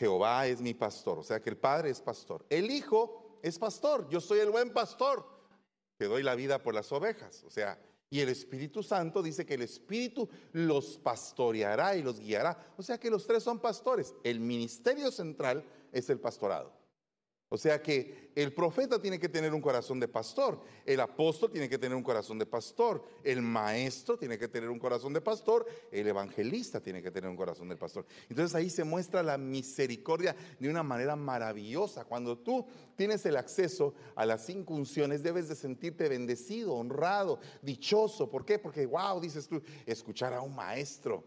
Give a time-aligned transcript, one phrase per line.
[0.00, 2.46] Jehová es mi pastor, o sea que el Padre es pastor.
[2.48, 5.26] El Hijo es pastor, yo soy el buen pastor,
[5.98, 7.44] que doy la vida por las ovejas.
[7.44, 12.72] O sea, y el Espíritu Santo dice que el Espíritu los pastoreará y los guiará.
[12.78, 14.14] O sea que los tres son pastores.
[14.24, 15.62] El ministerio central
[15.92, 16.72] es el pastorado.
[17.52, 21.68] O sea que el profeta tiene que tener un corazón de pastor, el apóstol tiene
[21.68, 25.66] que tener un corazón de pastor, el maestro tiene que tener un corazón de pastor,
[25.90, 28.06] el evangelista tiene que tener un corazón de pastor.
[28.28, 32.04] Entonces ahí se muestra la misericordia de una manera maravillosa.
[32.04, 38.30] Cuando tú tienes el acceso a las cinco unciones, debes de sentirte bendecido, honrado, dichoso.
[38.30, 38.60] ¿Por qué?
[38.60, 41.24] Porque, wow, dices tú, escuchar a un maestro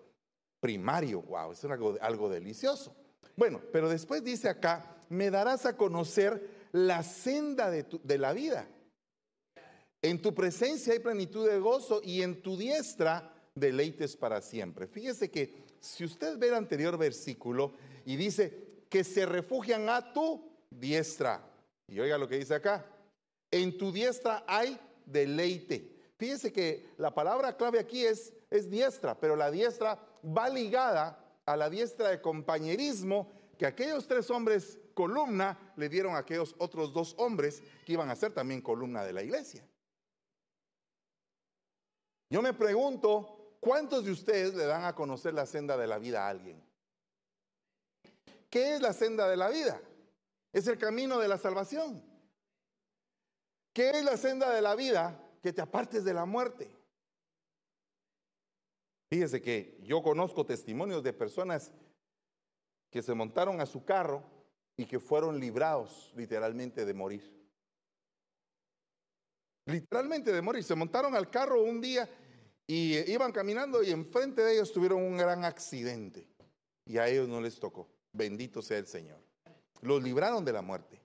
[0.61, 2.95] primario, wow, es algo, algo delicioso.
[3.35, 8.67] Bueno, pero después dice acá, me darás a conocer la senda de, la vida.
[10.01, 14.87] En tu presencia hay plenitud de gozo y en tu diestra deleites para siempre.
[14.87, 17.73] Fíjese que si usted ve el anterior versículo
[18.05, 21.47] y dice que se refugian a tu diestra,
[21.87, 22.85] y oiga lo que dice acá,
[23.51, 25.93] en tu diestra hay deleite.
[26.17, 31.55] Fíjese que la palabra clave aquí es, es diestra, pero la diestra va ligada a
[31.55, 37.15] la diestra de compañerismo que aquellos tres hombres columna le dieron a aquellos otros dos
[37.17, 39.67] hombres que iban a ser también columna de la iglesia.
[42.29, 46.25] Yo me pregunto, ¿cuántos de ustedes le dan a conocer la senda de la vida
[46.25, 46.63] a alguien?
[48.49, 49.81] ¿Qué es la senda de la vida?
[50.51, 52.03] Es el camino de la salvación.
[53.73, 55.19] ¿Qué es la senda de la vida?
[55.41, 56.69] Que te apartes de la muerte.
[59.09, 61.71] Fíjese que yo conozco testimonios de personas
[62.89, 64.23] que se montaron a su carro
[64.77, 67.23] y que fueron librados literalmente de morir.
[69.65, 70.63] Literalmente de morir.
[70.63, 72.09] Se montaron al carro un día
[72.67, 76.27] y iban caminando y enfrente de ellos tuvieron un gran accidente.
[76.85, 77.87] Y a ellos no les tocó.
[78.11, 79.19] Bendito sea el Señor.
[79.81, 81.01] Los libraron de la muerte.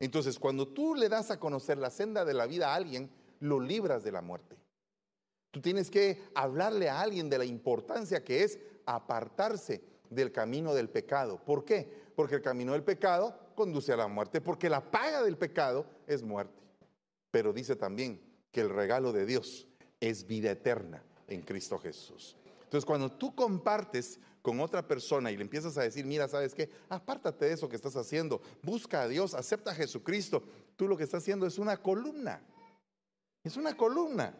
[0.00, 3.60] Entonces, cuando tú le das a conocer la senda de la vida a alguien, lo
[3.60, 4.56] libras de la muerte.
[5.52, 10.88] Tú tienes que hablarle a alguien de la importancia que es apartarse del camino del
[10.88, 11.38] pecado.
[11.44, 12.01] ¿Por qué?
[12.14, 16.22] Porque el camino del pecado conduce a la muerte, porque la paga del pecado es
[16.22, 16.62] muerte.
[17.30, 19.66] Pero dice también que el regalo de Dios
[20.00, 22.36] es vida eterna en Cristo Jesús.
[22.64, 26.70] Entonces, cuando tú compartes con otra persona y le empiezas a decir, mira, ¿sabes qué?
[26.88, 30.42] Apártate de eso que estás haciendo, busca a Dios, acepta a Jesucristo.
[30.76, 32.42] Tú lo que estás haciendo es una columna.
[33.44, 34.34] Es una columna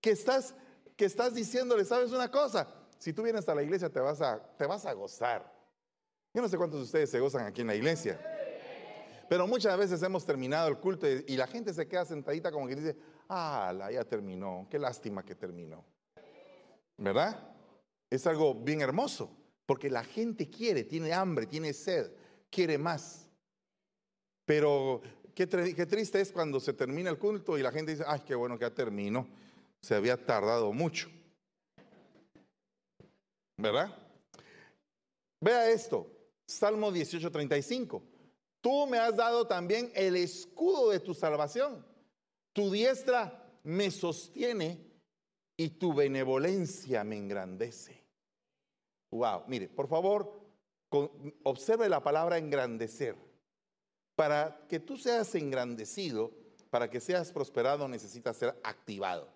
[0.00, 0.54] que estás,
[0.96, 2.68] que estás diciéndole, ¿sabes una cosa?
[2.98, 5.55] Si tú vienes a la iglesia te vas a, te vas a gozar.
[6.36, 8.20] Yo no sé cuántos de ustedes se gozan aquí en la iglesia.
[9.26, 12.76] Pero muchas veces hemos terminado el culto y la gente se queda sentadita como que
[12.76, 12.94] dice,
[13.30, 15.82] ah, ya terminó, qué lástima que terminó.
[16.98, 17.54] ¿Verdad?
[18.10, 22.12] Es algo bien hermoso, porque la gente quiere, tiene hambre, tiene sed,
[22.50, 23.30] quiere más.
[24.44, 25.00] Pero
[25.34, 28.34] qué, qué triste es cuando se termina el culto y la gente dice, ay, qué
[28.34, 29.26] bueno que ya terminó,
[29.80, 31.08] se había tardado mucho.
[33.56, 33.90] ¿Verdad?
[35.40, 36.15] Vea esto,
[36.46, 38.02] Salmo 18:35.
[38.60, 41.84] Tú me has dado también el escudo de tu salvación.
[42.52, 44.86] Tu diestra me sostiene
[45.56, 48.02] y tu benevolencia me engrandece.
[49.10, 50.40] Wow, mire, por favor,
[51.42, 53.16] observe la palabra engrandecer.
[54.14, 56.32] Para que tú seas engrandecido,
[56.70, 59.28] para que seas prosperado, necesitas ser activado.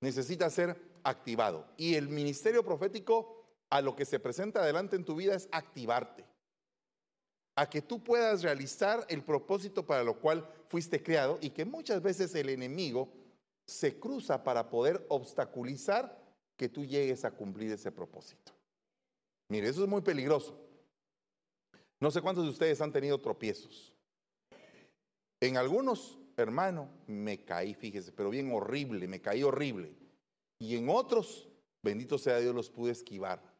[0.00, 1.66] Necesitas ser activado.
[1.76, 3.35] Y el ministerio profético
[3.70, 6.24] a lo que se presenta adelante en tu vida es activarte.
[7.56, 12.02] A que tú puedas realizar el propósito para lo cual fuiste creado y que muchas
[12.02, 13.08] veces el enemigo
[13.66, 16.16] se cruza para poder obstaculizar
[16.56, 18.52] que tú llegues a cumplir ese propósito.
[19.48, 20.58] Mire, eso es muy peligroso.
[22.00, 23.94] No sé cuántos de ustedes han tenido tropiezos.
[25.40, 29.94] En algunos, hermano, me caí, fíjese, pero bien horrible, me caí horrible.
[30.58, 31.48] Y en otros,
[31.82, 33.55] bendito sea Dios, los pude esquivar.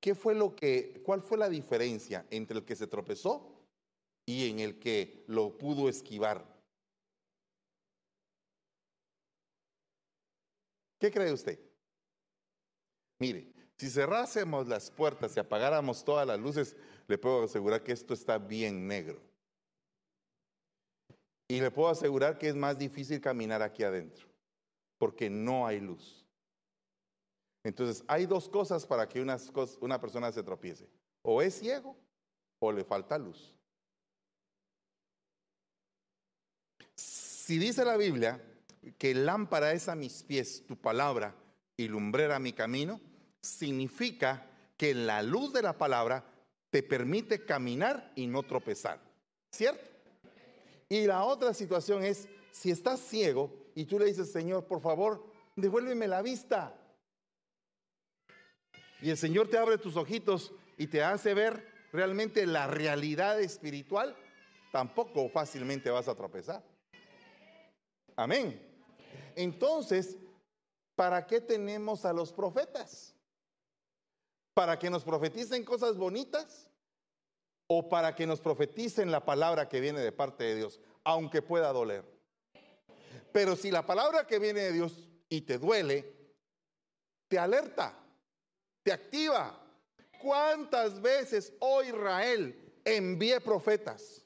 [0.00, 3.66] ¿Qué fue lo que, cuál fue la diferencia entre el que se tropezó
[4.24, 6.44] y en el que lo pudo esquivar?
[10.98, 11.58] ¿Qué cree usted?
[13.18, 16.76] Mire, si cerrásemos las puertas y apagáramos todas las luces,
[17.06, 19.20] le puedo asegurar que esto está bien negro.
[21.48, 24.26] Y le puedo asegurar que es más difícil caminar aquí adentro,
[24.98, 26.19] porque no hay luz.
[27.62, 29.36] Entonces, hay dos cosas para que una,
[29.80, 30.88] una persona se tropiece.
[31.22, 31.96] O es ciego
[32.58, 33.54] o le falta luz.
[36.94, 38.40] Si dice la Biblia
[38.96, 41.34] que lámpara es a mis pies tu palabra
[41.76, 43.00] y lumbrera mi camino,
[43.40, 44.46] significa
[44.76, 46.24] que la luz de la palabra
[46.70, 49.00] te permite caminar y no tropezar.
[49.50, 49.84] ¿Cierto?
[50.88, 55.24] Y la otra situación es, si estás ciego y tú le dices, Señor, por favor,
[55.56, 56.74] devuélveme la vista.
[59.02, 64.16] Y el Señor te abre tus ojitos y te hace ver realmente la realidad espiritual,
[64.72, 66.62] tampoco fácilmente vas a tropezar.
[68.16, 68.60] Amén.
[69.34, 70.16] Entonces,
[70.94, 73.14] ¿para qué tenemos a los profetas?
[74.54, 76.68] ¿Para que nos profeticen cosas bonitas?
[77.66, 81.72] ¿O para que nos profeticen la palabra que viene de parte de Dios, aunque pueda
[81.72, 82.04] doler?
[83.32, 86.12] Pero si la palabra que viene de Dios y te duele,
[87.28, 87.99] te alerta,
[88.82, 89.56] te activa.
[90.20, 94.22] ¿Cuántas veces, oh Israel, envié profetas?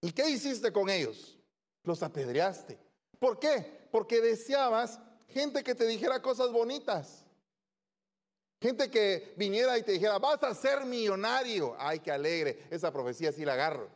[0.00, 1.38] ¿Y qué hiciste con ellos?
[1.84, 2.78] Los apedreaste.
[3.18, 3.88] ¿Por qué?
[3.90, 4.98] Porque deseabas
[5.28, 7.24] gente que te dijera cosas bonitas.
[8.60, 11.76] Gente que viniera y te dijera, vas a ser millonario.
[11.78, 12.66] Ay, qué alegre.
[12.70, 13.88] Esa profecía sí la agarro.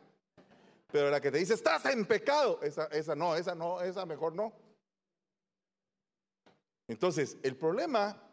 [0.91, 2.59] Pero la que te dice, estás en pecado.
[2.61, 4.53] Esa, esa no, esa no, esa mejor no.
[6.87, 8.24] Entonces, el problema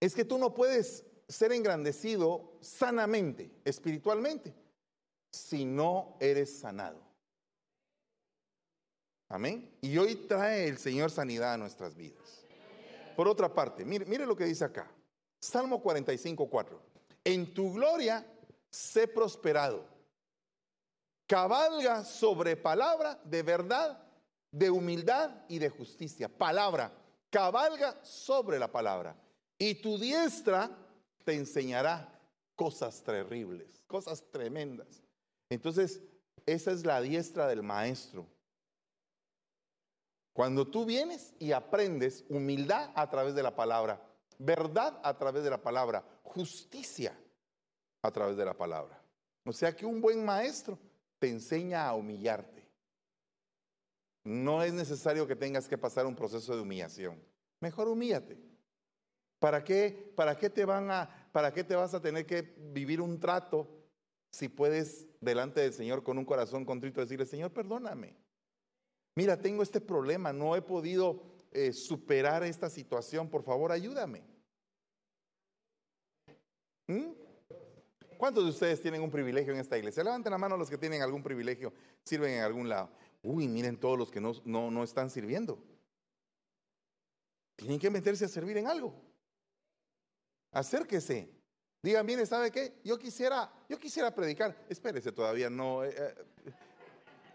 [0.00, 4.54] es que tú no puedes ser engrandecido sanamente, espiritualmente,
[5.30, 7.00] si no eres sanado.
[9.28, 9.78] Amén.
[9.80, 12.44] Y hoy trae el Señor sanidad a nuestras vidas.
[13.14, 14.90] Por otra parte, mire, lo que dice acá.
[15.40, 16.82] Salmo 45, 4.
[17.24, 18.26] En tu gloria
[18.70, 19.84] sé prosperado.
[21.26, 24.02] Cabalga sobre palabra de verdad,
[24.50, 26.28] de humildad y de justicia.
[26.28, 26.92] Palabra.
[27.30, 29.14] Cabalga sobre la palabra.
[29.62, 30.70] Y tu diestra
[31.22, 32.18] te enseñará
[32.56, 35.02] cosas terribles, cosas tremendas.
[35.50, 36.00] Entonces,
[36.46, 38.26] esa es la diestra del maestro.
[40.32, 44.00] Cuando tú vienes y aprendes humildad a través de la palabra,
[44.38, 47.14] verdad a través de la palabra, justicia
[48.00, 48.98] a través de la palabra.
[49.44, 50.78] O sea que un buen maestro
[51.18, 52.66] te enseña a humillarte.
[54.24, 57.22] No es necesario que tengas que pasar un proceso de humillación.
[57.60, 58.49] Mejor humíllate.
[59.40, 62.42] ¿Para qué, para qué te van a, para qué te vas a tener que
[62.72, 63.68] vivir un trato
[64.30, 68.14] si puedes delante del Señor con un corazón contrito decirle, Señor, perdóname?
[69.16, 74.22] mira, tengo este problema, no he podido eh, superar esta situación, por favor, ayúdame.
[76.86, 77.12] ¿Mm?
[78.16, 80.04] ¿Cuántos de ustedes tienen un privilegio en esta iglesia?
[80.04, 81.72] Levanten la mano los que tienen algún privilegio,
[82.04, 82.90] sirven en algún lado.
[83.22, 85.62] Uy, miren todos los que no, no, no están sirviendo.
[87.56, 89.09] Tienen que meterse a servir en algo.
[90.52, 91.28] Acérquese.
[91.82, 92.80] Digan, bien, ¿sabe qué?
[92.84, 94.54] Yo quisiera, yo quisiera predicar.
[94.68, 95.84] Espérese todavía, no.
[95.84, 96.14] Eh, eh,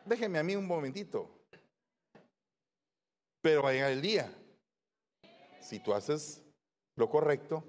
[0.06, 1.30] déjeme a mí un momentito.
[3.42, 4.32] Pero va a llegar el día.
[5.62, 6.44] Si tú haces
[6.96, 7.64] lo correcto,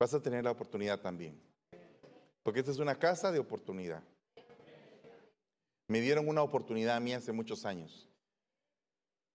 [0.00, 1.40] vas a tener la oportunidad también.
[2.42, 4.02] Porque esta es una casa de oportunidad.
[5.88, 8.08] Me dieron una oportunidad a mí hace muchos años.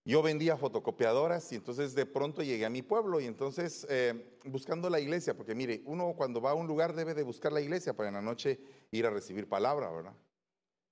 [0.07, 4.89] Yo vendía fotocopiadoras y entonces de pronto llegué a mi pueblo y entonces eh, buscando
[4.89, 7.93] la iglesia, porque mire, uno cuando va a un lugar debe de buscar la iglesia
[7.93, 8.57] para en la noche
[8.91, 10.15] ir a recibir palabra, ¿verdad?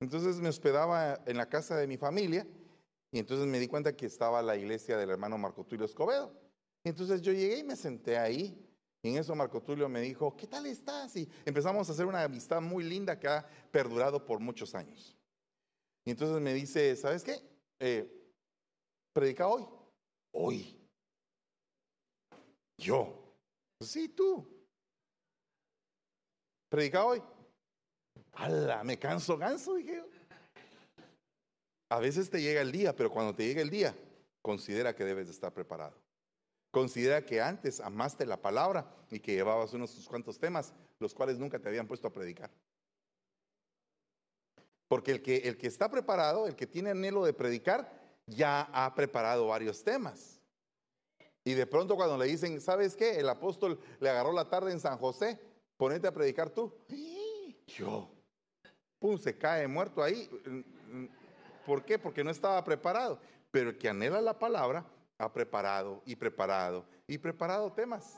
[0.01, 2.45] Entonces me hospedaba en la casa de mi familia
[3.09, 6.33] y entonces me di cuenta que estaba la iglesia del hermano Marco Tulio Escobedo.
[6.83, 8.62] Entonces yo llegué y me senté ahí.
[9.01, 11.15] Y en eso Marco Tulio me dijo, ¿qué tal estás?
[11.15, 15.15] Y empezamos a hacer una amistad muy linda que ha perdurado por muchos años.
[16.03, 17.39] Y entonces me dice, ¿sabes qué?
[17.79, 18.24] Eh,
[19.15, 19.65] predica hoy.
[20.34, 20.77] Hoy.
[22.77, 23.34] Yo.
[23.79, 24.45] Sí, tú.
[26.69, 27.24] Predica hoy.
[28.34, 28.84] ¡Hala!
[28.84, 30.05] Me canso, ganso, dije yo.
[31.89, 33.95] A veces te llega el día, pero cuando te llega el día,
[34.41, 35.95] considera que debes de estar preparado.
[36.72, 41.57] Considera que antes amaste la palabra y que llevabas unos cuantos temas, los cuales nunca
[41.57, 42.51] te habían puesto a predicar.
[44.89, 48.94] Porque el que, el que está preparado, el que tiene anhelo de predicar, ya ha
[48.96, 50.39] preparado varios temas.
[51.44, 53.20] Y de pronto cuando le dicen, ¿sabes qué?
[53.20, 55.39] El apóstol le agarró la tarde en San José,
[55.77, 56.74] ponete a predicar tú.
[57.67, 58.10] Yo.
[59.00, 60.29] Pum, se cae muerto ahí.
[61.65, 62.00] ¿Por qué?
[62.00, 63.20] Porque no estaba preparado.
[63.51, 64.86] Pero el que anhela la palabra
[65.17, 68.17] ha preparado y preparado y preparado temas.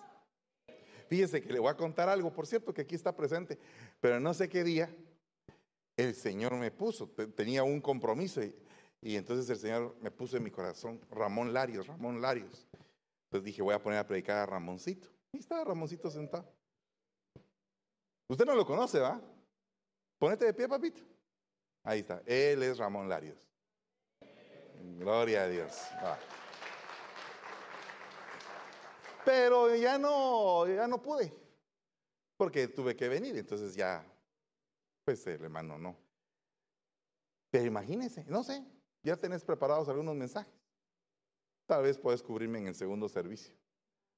[1.10, 3.58] Fíjese que le voy a contar algo, por cierto, que aquí está presente,
[4.02, 4.90] pero no sé qué día
[5.96, 8.54] el Señor me puso, tenía un compromiso y,
[9.02, 12.68] entonces el Señor me puso en mi corazón Ramón Larios, Ramón Larios.
[13.26, 15.08] Entonces dije, voy a poner a predicar a Ramoncito.
[15.32, 16.52] Y estaba Ramoncito sentado.
[18.28, 19.22] Usted no lo conoce, ¿va?
[20.18, 21.02] Ponete de pie, papito.
[21.84, 22.22] Ahí está.
[22.26, 23.38] Él es Ramón Larios.
[24.98, 25.74] Gloria a Dios.
[29.24, 31.34] Pero ya no, ya no pude.
[32.38, 34.06] porque tuve que venir, entonces ya,
[35.04, 35.98] pues el hermano no.
[37.50, 38.64] Pero imagínense, no sé,
[39.08, 40.54] ya tenés preparados algunos mensajes.
[41.66, 43.56] Tal vez puedes cubrirme en el segundo servicio.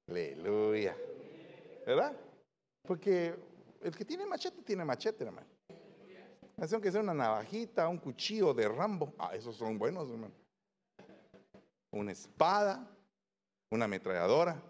[0.08, 0.96] Aleluya.
[1.86, 2.16] ¿Verdad?
[2.82, 3.34] Porque
[3.82, 5.46] el que tiene machete, tiene machete, hermano.
[6.56, 9.14] Hace que sea una navajita, un cuchillo de Rambo.
[9.16, 10.34] Ah, esos son buenos, hermano.
[11.92, 12.86] Una espada,
[13.70, 14.60] una ametralladora.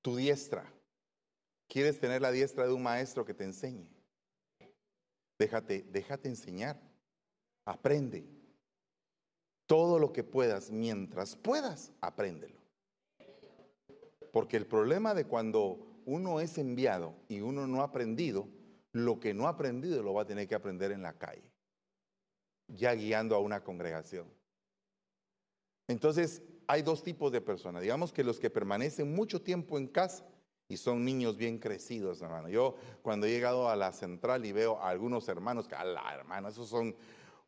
[0.00, 0.64] Tu diestra.
[1.68, 3.86] ¿Quieres tener la diestra de un maestro que te enseñe?
[5.38, 6.80] Déjate, déjate enseñar.
[7.64, 8.24] Aprende.
[9.66, 12.56] Todo lo que puedas, mientras puedas, apréndelo.
[14.32, 18.48] Porque el problema de cuando uno es enviado y uno no ha aprendido,
[18.92, 21.50] lo que no ha aprendido lo va a tener que aprender en la calle,
[22.68, 24.26] ya guiando a una congregación.
[25.88, 27.82] Entonces, hay dos tipos de personas.
[27.82, 30.26] Digamos que los que permanecen mucho tiempo en casa
[30.72, 32.48] y son niños bien crecidos, hermano.
[32.48, 36.14] Yo cuando he llegado a la central y veo a algunos hermanos que, a la
[36.14, 36.96] hermana, esos son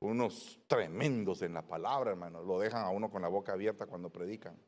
[0.00, 2.42] unos tremendos en la palabra, hermano.
[2.42, 4.60] Lo dejan a uno con la boca abierta cuando predican.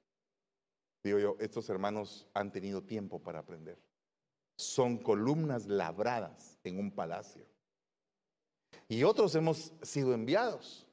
[1.04, 3.78] Digo yo, estos hermanos han tenido tiempo para aprender.
[4.56, 7.44] Son columnas labradas en un palacio.
[8.88, 10.85] Y otros hemos sido enviados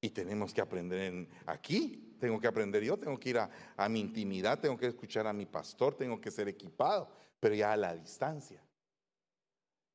[0.00, 2.04] y tenemos que aprender aquí.
[2.20, 5.32] Tengo que aprender yo, tengo que ir a, a mi intimidad, tengo que escuchar a
[5.32, 8.60] mi pastor, tengo que ser equipado, pero ya a la distancia.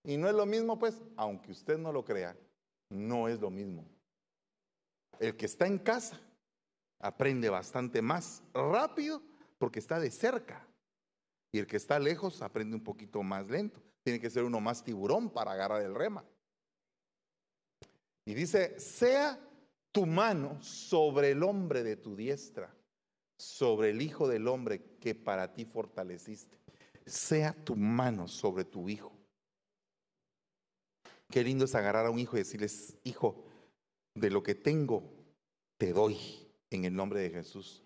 [0.05, 2.35] Y no es lo mismo, pues, aunque usted no lo crea,
[2.89, 3.85] no es lo mismo.
[5.19, 6.19] El que está en casa
[6.99, 9.21] aprende bastante más rápido
[9.57, 10.65] porque está de cerca.
[11.51, 13.81] Y el que está lejos aprende un poquito más lento.
[14.03, 16.23] Tiene que ser uno más tiburón para agarrar el rema.
[18.25, 19.39] Y dice, sea
[19.93, 22.75] tu mano sobre el hombre de tu diestra,
[23.37, 26.57] sobre el hijo del hombre que para ti fortaleciste.
[27.05, 29.13] Sea tu mano sobre tu hijo.
[31.29, 33.45] Qué lindo es agarrar a un hijo y decirles, hijo,
[34.13, 35.03] de lo que tengo,
[35.77, 36.17] te doy
[36.69, 37.83] en el nombre de Jesús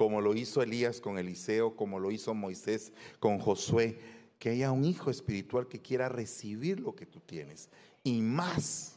[0.00, 4.00] como lo hizo Elías con Eliseo, como lo hizo Moisés con Josué,
[4.38, 7.68] que haya un hijo espiritual que quiera recibir lo que tú tienes.
[8.02, 8.96] Y más,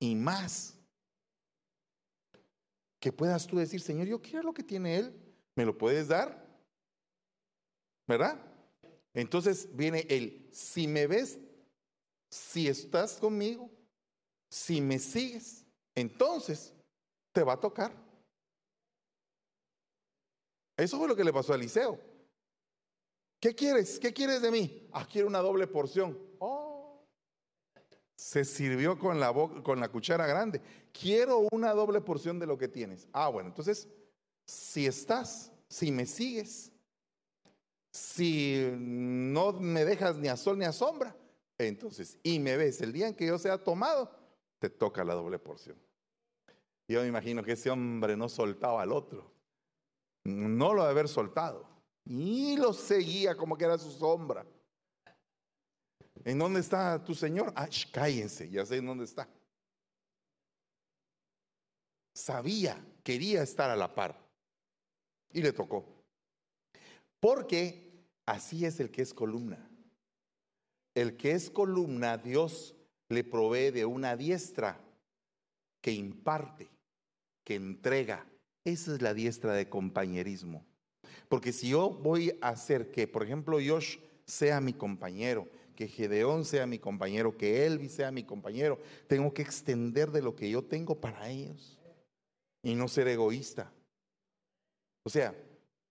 [0.00, 0.77] y más.
[3.00, 5.14] Que puedas tú decir, Señor, yo quiero lo que tiene Él,
[5.54, 6.46] ¿me lo puedes dar?
[8.06, 8.40] ¿Verdad?
[9.14, 11.38] Entonces viene el, si me ves,
[12.30, 13.70] si estás conmigo,
[14.50, 15.64] si me sigues,
[15.94, 16.74] entonces
[17.32, 17.92] te va a tocar.
[20.76, 21.98] Eso fue lo que le pasó a Eliseo.
[23.40, 23.98] ¿Qué quieres?
[23.98, 24.88] ¿Qué quieres de mí?
[24.92, 26.18] Ah, quiero una doble porción.
[26.38, 26.67] Oh.
[28.18, 30.60] Se sirvió con la, cuchara grande.
[30.92, 33.06] Quiero una doble porción de lo que tienes.
[33.12, 33.86] Ah, bueno, entonces,
[34.44, 36.72] si estás, si me sigues,
[37.92, 41.16] si no me dejas ni a sol ni a sombra,
[41.58, 44.10] entonces, y me ves el día en que yo sea tomado,
[44.58, 45.76] te toca la doble porción.
[46.88, 49.38] Yo me imagino que ese hombre no soltaba al otro
[50.28, 51.66] no lo de haber soltado.
[52.04, 54.46] Y lo seguía como que era su sombra.
[56.24, 57.52] ¿En dónde está tu Señor?
[57.54, 59.28] Ah, cállense, ya sé en dónde está.
[62.14, 64.18] Sabía, quería estar a la par.
[65.32, 65.86] Y le tocó.
[67.20, 69.68] Porque así es el que es columna.
[70.94, 72.74] El que es columna, Dios
[73.08, 74.80] le provee de una diestra
[75.80, 76.68] que imparte,
[77.44, 78.26] que entrega,
[78.64, 80.66] esa es la diestra de compañerismo.
[81.28, 85.48] Porque si yo voy a hacer que, por ejemplo, Josh sea mi compañero,
[85.78, 90.34] que Gedeón sea mi compañero, que Elvis sea mi compañero, tengo que extender de lo
[90.34, 91.78] que yo tengo para ellos
[92.64, 93.72] y no ser egoísta.
[95.04, 95.40] O sea,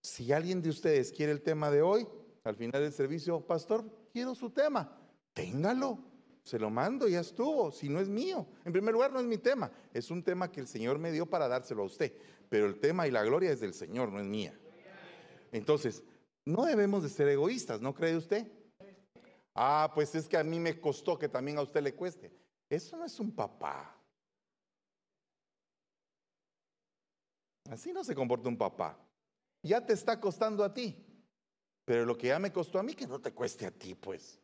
[0.01, 2.05] si alguien de ustedes quiere el tema de hoy,
[2.43, 4.93] al final del servicio, pastor, quiero su tema,
[5.31, 5.99] téngalo.
[6.43, 8.45] Se lo mando, ya estuvo, si no es mío.
[8.65, 11.25] En primer lugar, no es mi tema, es un tema que el Señor me dio
[11.27, 12.11] para dárselo a usted.
[12.49, 14.53] Pero el tema y la gloria es del Señor, no es mía.
[15.53, 16.03] Entonces,
[16.43, 18.47] no debemos de ser egoístas, ¿no cree usted?
[19.59, 22.31] Ah, pues es que a mí me costó que también a usted le cueste.
[22.69, 23.99] Eso no es un papá.
[27.71, 28.95] Así no se comporta un papá.
[29.63, 31.03] Ya te está costando a ti.
[31.85, 34.39] Pero lo que ya me costó a mí, que no te cueste a ti, pues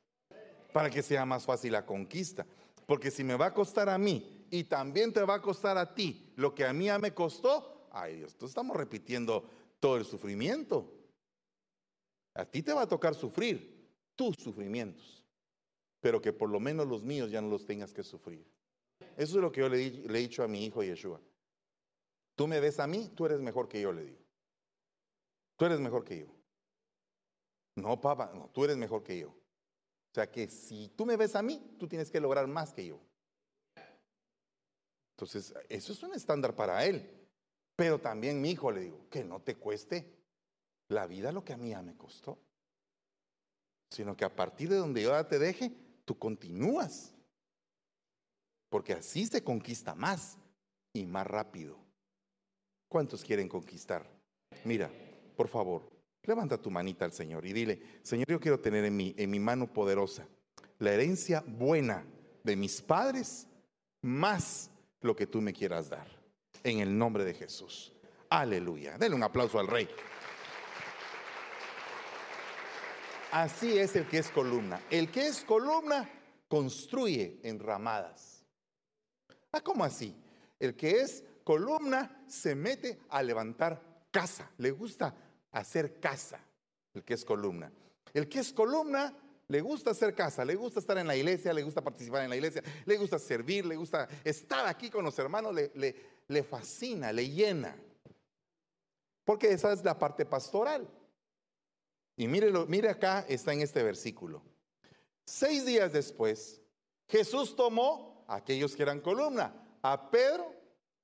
[0.71, 2.43] para que sea más fácil la conquista.
[2.87, 5.93] Porque si me va a costar a mí y también te va a costar a
[5.93, 9.47] ti lo que a mí ya me costó, ay Dios, entonces estamos repitiendo
[9.79, 10.91] todo el sufrimiento.
[12.33, 13.72] A ti te va a tocar sufrir
[14.15, 15.25] tus sufrimientos,
[15.99, 18.45] pero que por lo menos los míos ya no los tengas que sufrir.
[19.17, 21.21] Eso es lo que yo le, he dicho a mi hijo Yeshua.
[22.35, 24.19] Tú me ves a mí, tú eres mejor que yo, le digo.
[25.55, 26.27] Tú eres mejor que yo.
[27.75, 29.29] No, papá, no, tú eres mejor que yo.
[29.29, 32.85] O sea que si tú me ves a mí, tú tienes que lograr más que
[32.85, 32.99] yo.
[35.15, 37.09] Entonces, eso es un estándar para él.
[37.75, 40.05] Pero también mi hijo le digo, que no te cueste
[40.89, 42.39] la vida lo que a mí ya me costó.
[43.93, 45.71] Sino que a partir de donde yo te deje,
[46.03, 47.13] tú continúas.
[48.67, 50.35] Porque así se conquista más
[50.91, 51.77] y más rápido.
[52.87, 54.03] ¿Cuántos quieren conquistar?
[54.65, 54.89] Mira,
[55.37, 55.83] por favor,
[56.23, 59.39] levanta tu manita al Señor y dile, Señor, yo quiero tener en mi, en mi
[59.39, 60.27] mano poderosa
[60.79, 62.03] la herencia buena
[62.43, 63.47] de mis padres
[64.01, 64.71] más
[65.01, 66.07] lo que tú me quieras dar.
[66.63, 67.93] En el nombre de Jesús.
[68.27, 68.97] Aleluya.
[68.97, 69.87] Denle un aplauso al rey.
[73.33, 74.79] Así es el que es columna.
[74.91, 76.07] El que es columna
[76.47, 78.45] construye enramadas.
[79.51, 80.15] Ah, ¿cómo así?
[80.59, 84.51] El que es columna se mete a levantar casa.
[84.59, 85.15] Le gusta
[85.51, 86.39] hacer casa.
[86.93, 87.71] El que es columna.
[88.13, 89.11] El que es columna
[89.47, 92.35] le gusta hacer casa, le gusta estar en la iglesia, le gusta participar en la
[92.35, 95.71] iglesia, le gusta servir, le gusta estar aquí con los hermanos, le,
[96.27, 97.75] le, fascina, le llena.
[99.25, 100.87] Porque esa es la parte pastoral.
[102.15, 104.43] Y mire, mire acá, está en este versículo.
[105.25, 106.61] Seis días después,
[107.07, 110.53] Jesús tomó a aquellos que eran columna, a Pedro,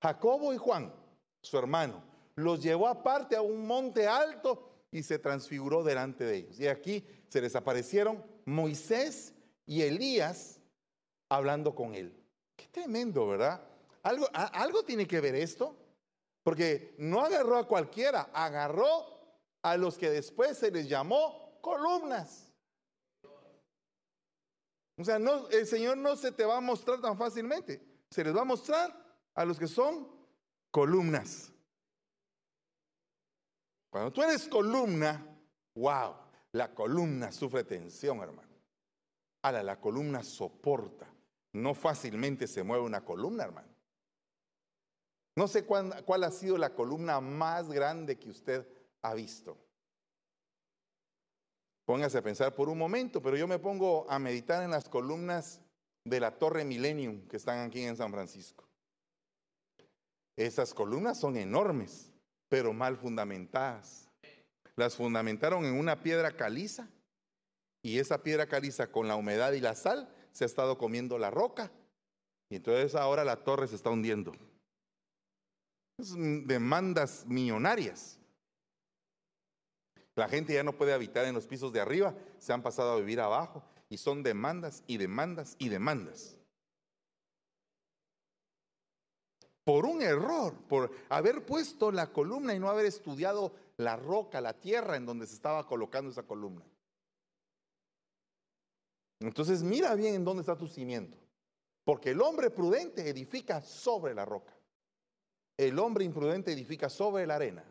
[0.02, 0.94] Jacobo y Juan,
[1.42, 2.04] su hermano,
[2.36, 6.60] los llevó aparte a un monte alto y se transfiguró delante de ellos.
[6.60, 9.34] Y aquí se les aparecieron Moisés
[9.66, 10.60] y Elías
[11.30, 12.16] hablando con él.
[12.56, 13.62] Qué tremendo, ¿verdad?
[14.04, 15.76] Algo, algo tiene que ver esto,
[16.44, 19.19] porque no agarró a cualquiera, agarró
[19.62, 22.52] a los que después se les llamó columnas.
[24.98, 25.18] O sea,
[25.52, 28.94] el Señor no se te va a mostrar tan fácilmente, se les va a mostrar
[29.34, 30.08] a los que son
[30.72, 31.52] columnas.
[33.90, 35.26] Cuando tú eres columna,
[35.76, 36.16] wow,
[36.52, 38.50] la columna sufre tensión, hermano.
[39.42, 41.08] Ahora, la columna soporta.
[41.54, 43.70] No fácilmente se mueve una columna, hermano.
[45.36, 48.68] No sé cuál ha sido la columna más grande que usted
[49.02, 49.58] ha visto.
[51.86, 55.62] Póngase a pensar por un momento, pero yo me pongo a meditar en las columnas
[56.06, 58.68] de la Torre Millennium que están aquí en San Francisco.
[60.38, 62.12] Esas columnas son enormes,
[62.48, 64.10] pero mal fundamentadas
[64.80, 66.88] las fundamentaron en una piedra caliza
[67.84, 71.30] y esa piedra caliza con la humedad y la sal se ha estado comiendo la
[71.30, 71.70] roca
[72.50, 74.32] y entonces ahora la torre se está hundiendo.
[75.98, 78.19] Es demandas millonarias.
[80.20, 82.98] La gente ya no puede habitar en los pisos de arriba, se han pasado a
[82.98, 86.36] vivir abajo y son demandas y demandas y demandas.
[89.64, 94.60] Por un error, por haber puesto la columna y no haber estudiado la roca, la
[94.60, 96.66] tierra en donde se estaba colocando esa columna.
[99.22, 101.18] Entonces mira bien en dónde está tu cimiento.
[101.86, 104.54] Porque el hombre prudente edifica sobre la roca.
[105.56, 107.64] El hombre imprudente edifica sobre la arena.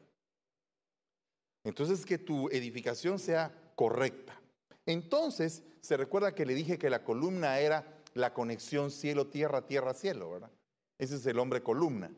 [1.65, 4.41] Entonces que tu edificación sea correcta.
[4.87, 10.51] Entonces se recuerda que le dije que la columna era la conexión cielo-tierra, tierra-cielo, ¿verdad?
[10.99, 12.11] Ese es el hombre columna.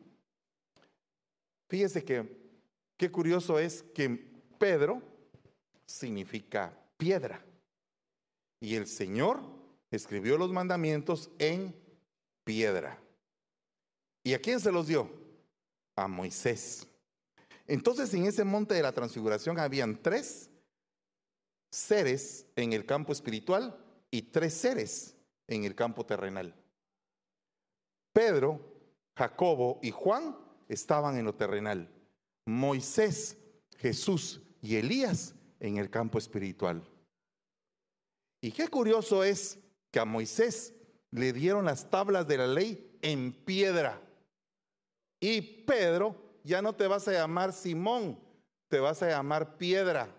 [1.67, 2.41] Fíjese que
[3.01, 4.09] Qué curioso es que
[4.59, 5.01] Pedro
[5.87, 7.43] significa piedra.
[8.59, 9.41] Y el Señor
[9.89, 11.75] escribió los mandamientos en
[12.43, 13.01] piedra.
[14.23, 15.09] ¿Y a quién se los dio?
[15.95, 16.85] A Moisés.
[17.71, 20.49] Entonces en ese monte de la transfiguración habían tres
[21.71, 23.81] seres en el campo espiritual
[24.11, 25.15] y tres seres
[25.47, 26.53] en el campo terrenal.
[28.11, 28.59] Pedro,
[29.15, 31.89] Jacobo y Juan estaban en lo terrenal.
[32.45, 33.37] Moisés,
[33.77, 36.85] Jesús y Elías en el campo espiritual.
[38.41, 39.57] Y qué curioso es
[39.91, 40.73] que a Moisés
[41.09, 44.01] le dieron las tablas de la ley en piedra.
[45.21, 48.19] Y Pedro, ya no te vas a llamar Simón,
[48.67, 50.09] te vas a llamar piedra.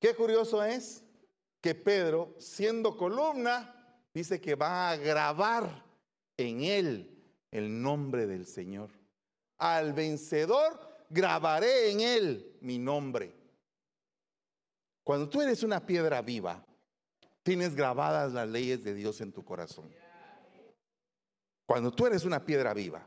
[0.00, 1.04] Qué curioso es
[1.60, 3.72] que Pedro, siendo columna,
[4.12, 5.84] dice que va a grabar
[6.36, 8.90] en él el nombre del Señor.
[9.58, 13.32] Al vencedor grabaré en él mi nombre.
[15.04, 16.64] Cuando tú eres una piedra viva,
[17.42, 20.01] tienes grabadas las leyes de Dios en tu corazón.
[21.66, 23.06] Cuando tú eres una piedra viva,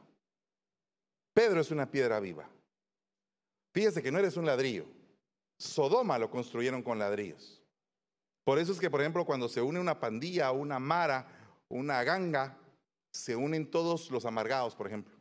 [1.34, 2.50] Pedro es una piedra viva.
[3.74, 4.86] Fíjese que no eres un ladrillo.
[5.58, 7.62] Sodoma lo construyeron con ladrillos.
[8.46, 11.28] Por eso es que, por ejemplo, cuando se une una pandilla, una mara,
[11.68, 12.58] una ganga,
[13.12, 15.13] se unen todos los amargados, por ejemplo,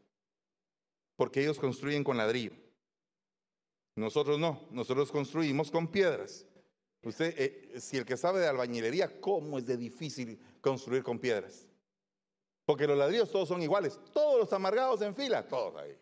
[1.16, 2.53] porque ellos construyen con ladrillo.
[3.97, 6.47] Nosotros no, nosotros construimos con piedras.
[7.03, 11.66] Usted, eh, si el que sabe de albañilería, ¿cómo es de difícil construir con piedras?
[12.64, 15.98] Porque los ladrillos todos son iguales, todos los amargados en fila, todos ahí.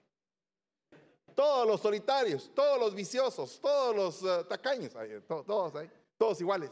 [1.35, 4.92] Todos los solitarios, todos los viciosos, todos los eh, tacaños,
[5.27, 6.70] todos ahí, todos iguales.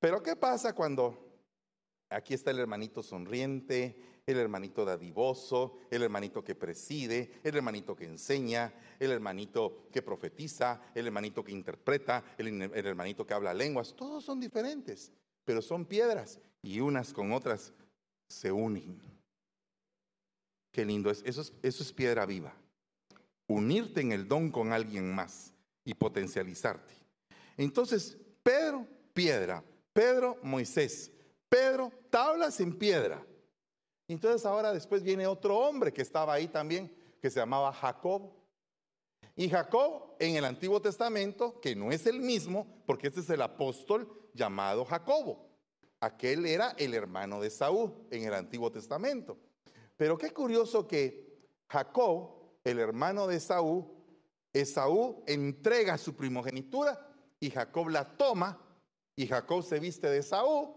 [0.00, 1.16] Pero ¿qué pasa cuando
[2.08, 8.04] aquí está el hermanito sonriente, el hermanito dadivoso, el hermanito que preside, el hermanito que
[8.04, 13.94] enseña, el hermanito que profetiza, el hermanito que interpreta, el, hermanito que habla lenguas.
[13.94, 15.12] Todos son diferentes,
[15.44, 17.72] pero son piedras y unas con otras
[18.28, 19.00] se unen.
[20.72, 21.22] Qué lindo es.
[21.24, 21.52] Eso, es.
[21.62, 22.52] eso es piedra viva.
[23.46, 25.52] Unirte en el don con alguien más
[25.84, 26.92] y potencializarte.
[27.56, 29.62] Entonces, Pedro, piedra.
[29.92, 31.12] Pedro, Moisés.
[31.48, 33.24] Pedro, tablas en piedra.
[34.08, 38.32] Entonces ahora después viene otro hombre que estaba ahí también, que se llamaba Jacob.
[39.36, 43.42] Y Jacob en el Antiguo Testamento, que no es el mismo, porque este es el
[43.42, 45.46] apóstol llamado Jacobo.
[46.00, 49.38] Aquel era el hermano de Saúl en el Antiguo Testamento.
[49.96, 53.86] Pero qué curioso que Jacob, el hermano de Saúl,
[54.52, 56.98] Esaú entrega su primogenitura
[57.38, 58.58] y Jacob la toma
[59.14, 60.74] y Jacob se viste de Saúl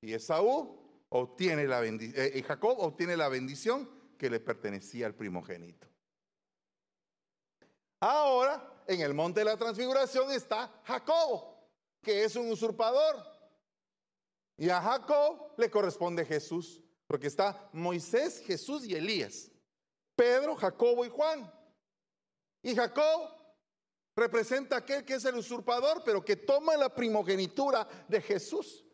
[0.00, 5.88] y Esaú obtiene la bendición, eh, Jacob obtiene la bendición que le pertenecía al primogénito.
[8.00, 11.56] Ahora, en el monte de la transfiguración está Jacob,
[12.02, 13.35] que es un usurpador.
[14.56, 19.50] Y a Jacob le corresponde Jesús, porque está Moisés, Jesús y Elías.
[20.14, 21.52] Pedro, Jacobo y Juan.
[22.62, 23.30] Y Jacob
[24.16, 28.84] representa a aquel que es el usurpador, pero que toma la primogenitura de Jesús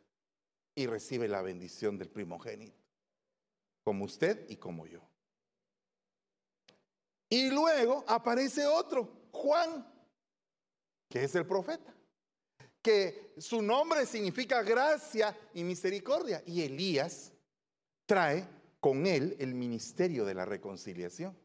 [0.74, 2.82] y recibe la bendición del primogénito,
[3.84, 5.00] como usted y como yo.
[7.28, 9.90] Y luego aparece otro, Juan,
[11.08, 11.94] que es el profeta,
[12.82, 16.42] que su nombre significa gracia y misericordia.
[16.44, 17.32] Y Elías
[18.04, 18.46] trae
[18.80, 21.36] con él el ministerio de la reconciliación.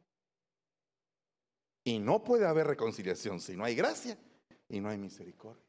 [1.84, 4.18] Y no puede haber reconciliación si no hay gracia
[4.68, 5.64] y no hay misericordia.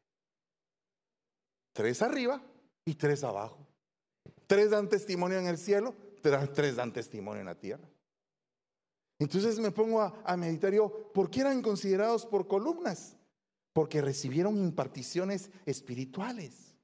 [1.71, 2.41] Tres arriba
[2.83, 3.65] y tres abajo.
[4.47, 5.95] Tres dan testimonio en el cielo,
[6.53, 7.87] tres dan testimonio en la tierra.
[9.19, 13.15] Entonces me pongo a, meditar yo, ¿por qué eran considerados por columnas?
[13.79, 16.75] Porque recibieron imparticiones espirituales.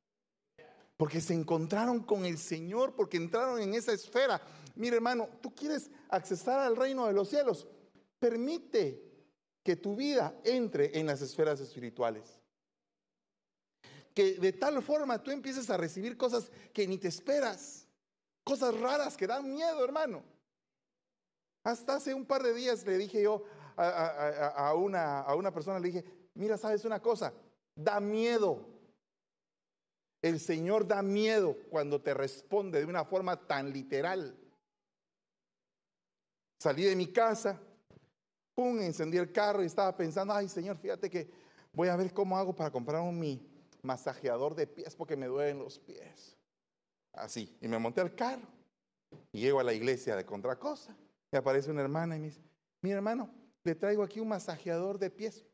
[0.96, 4.42] Porque se encontraron con el Señor, porque entraron en esa esfera.
[4.76, 7.68] Mire hermano, tú quieres accesar al reino de los cielos.
[8.18, 9.04] Permite
[9.62, 12.40] que tu vida entre en las esferas espirituales
[14.14, 17.90] que de tal forma tú empieces a recibir cosas que ni te esperas,
[18.46, 20.24] cosas raras que dan miedo, hermano.
[21.66, 23.44] Hasta hace un par de días le dije yo
[23.76, 27.34] a, una, a una persona, le dije, mira, sabes una cosa,
[27.76, 28.66] da miedo.
[30.22, 34.38] El Señor da miedo cuando te responde de una forma tan literal.
[36.60, 37.60] Salí de mi casa,
[38.56, 41.30] pum, encendí el carro y estaba pensando, ay Señor, fíjate que
[41.74, 45.60] voy a ver cómo hago para comprar un mi, masajeador de pies porque me duelen
[45.60, 46.36] los pies.
[47.14, 47.56] Así.
[47.62, 48.48] Y me monté al carro.
[49.32, 50.96] Y llego a la iglesia de Contracosa.
[51.32, 52.42] Y aparece una hermana y me dice,
[52.82, 53.30] mi hermano,
[53.64, 55.46] le traigo aquí un masajeador de pies.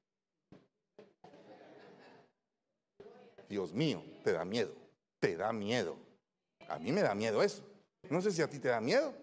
[3.52, 4.74] Dios mío, te da miedo.
[5.20, 5.98] Te da miedo.
[6.70, 7.62] A mí me da miedo eso.
[8.10, 9.14] No sé si a ti te da miedo.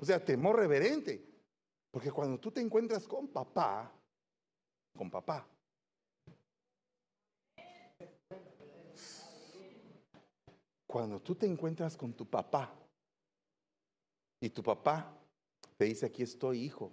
[0.00, 1.24] O sea, temor reverente.
[1.92, 3.90] Porque cuando tú te encuentras con papá,
[4.96, 5.46] con papá,
[10.88, 12.74] Cuando tú te encuentras con tu papá
[14.40, 15.14] y tu papá
[15.76, 16.90] te dice, aquí estoy, hijo,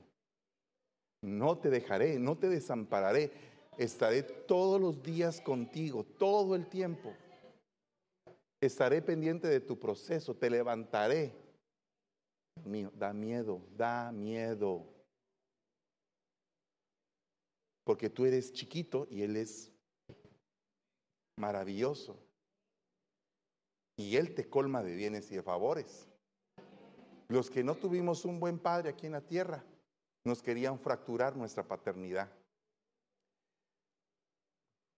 [1.21, 3.31] no te dejaré, no te desampararé,
[3.77, 7.13] estaré todos los días contigo, todo el tiempo.
[8.61, 11.33] Estaré pendiente de tu proceso, te levantaré.
[12.63, 14.85] Mío, da miedo, da miedo.
[17.83, 19.71] Porque tú eres chiquito y él es
[21.37, 22.17] maravilloso
[23.97, 26.07] y Él te colma de bienes y de favores.
[27.27, 29.63] Los que no tuvimos un buen padre aquí en la tierra
[30.25, 32.29] nos querían fracturar nuestra paternidad.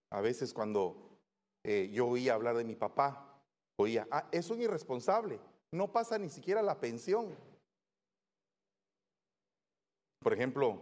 [0.09, 1.19] A veces cuando
[1.63, 3.41] eh, yo oía hablar de mi papá,
[3.77, 5.39] oía, ah, es un irresponsable,
[5.71, 7.35] no pasa ni siquiera la pensión.
[10.19, 10.81] Por ejemplo,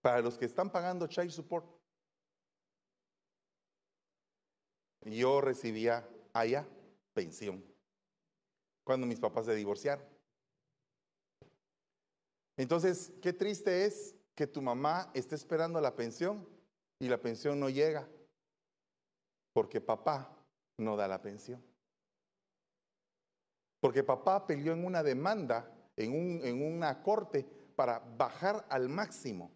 [0.00, 1.66] para los que están pagando child support,
[5.02, 6.66] yo recibía allá
[7.12, 7.64] pensión
[8.84, 10.04] cuando mis papás se divorciaron.
[12.56, 16.46] Entonces, qué triste es que tu mamá esté esperando la pensión
[17.04, 18.08] y la pensión no llega
[19.52, 20.34] porque papá
[20.78, 21.62] no da la pensión.
[23.78, 27.44] Porque papá peleó en una demanda, en, un, en una corte,
[27.76, 29.52] para bajar al máximo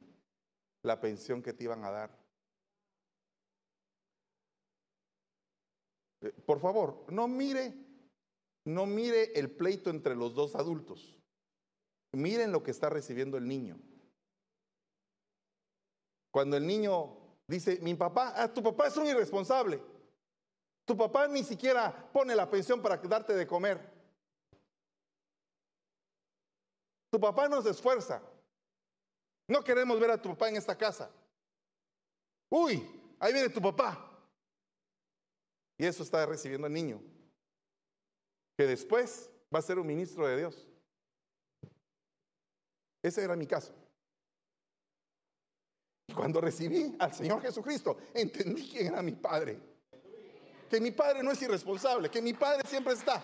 [0.83, 2.19] la pensión que te iban a dar.
[6.21, 7.73] Eh, por favor, no mire,
[8.67, 11.19] no mire el pleito entre los dos adultos.
[12.13, 13.81] Miren lo que está recibiendo el niño.
[16.31, 19.81] Cuando el niño dice, mi papá, ah, tu papá es un irresponsable.
[20.85, 23.79] Tu papá ni siquiera pone la pensión para darte de comer.
[27.11, 28.23] Tu papá no se esfuerza.
[29.49, 31.11] No queremos ver a tu papá en esta casa.
[32.51, 32.87] Uy,
[33.19, 34.05] ahí viene tu papá.
[35.79, 37.01] Y eso está recibiendo el niño,
[38.57, 40.67] que después va a ser un ministro de Dios.
[43.03, 43.73] Ese era mi caso.
[46.15, 49.59] Cuando recibí al Señor Jesucristo, entendí quién era mi Padre.
[50.69, 53.23] Que mi Padre no es irresponsable, que mi Padre siempre está,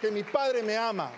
[0.00, 1.10] que mi Padre me ama,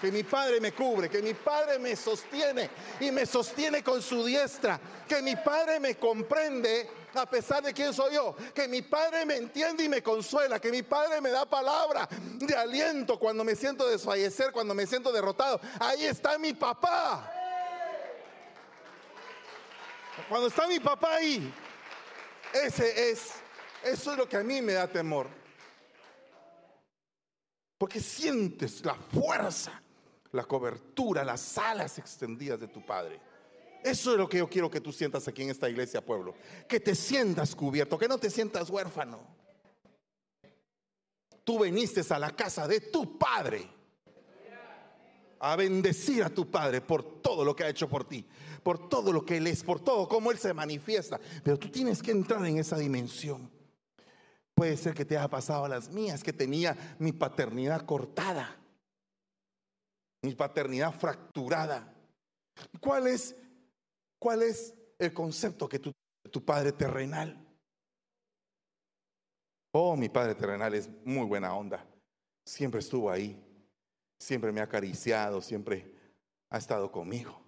[0.00, 4.24] que mi Padre me cubre, que mi Padre me sostiene y me sostiene con su
[4.24, 9.26] diestra, que mi Padre me comprende a pesar de quién soy yo, que mi Padre
[9.26, 13.54] me entiende y me consuela, que mi Padre me da palabra de aliento cuando me
[13.54, 15.60] siento desfallecer, cuando me siento derrotado.
[15.78, 17.41] Ahí está mi papá.
[20.28, 21.52] Cuando está mi papá ahí,
[22.52, 23.32] ese es,
[23.82, 25.28] eso es lo que a mí me da temor.
[27.78, 29.82] Porque sientes la fuerza,
[30.32, 33.20] la cobertura, las alas extendidas de tu Padre.
[33.82, 36.34] Eso es lo que yo quiero que tú sientas aquí en esta iglesia, pueblo.
[36.68, 39.18] Que te sientas cubierto, que no te sientas huérfano.
[41.42, 43.68] Tú viniste a la casa de tu Padre
[45.42, 48.26] a bendecir a tu Padre por todo lo que ha hecho por ti,
[48.62, 51.20] por todo lo que Él es, por todo cómo Él se manifiesta.
[51.44, 53.50] Pero tú tienes que entrar en esa dimensión.
[54.54, 58.56] Puede ser que te haya pasado a las mías, que tenía mi paternidad cortada,
[60.22, 61.92] mi paternidad fracturada.
[62.80, 63.34] ¿Cuál es
[64.22, 65.90] ¿Cuál es el concepto que tu,
[66.30, 67.44] tu padre terrenal?
[69.72, 71.84] Oh, mi padre terrenal es muy buena onda.
[72.46, 73.36] Siempre estuvo ahí.
[74.22, 75.92] Siempre me ha acariciado, siempre
[76.48, 77.42] ha estado conmigo.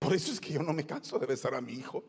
[0.00, 2.02] Por eso es que yo no me canso de besar a mi hijo,